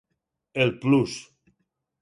El 0.63 0.73
Plus! 0.79 1.13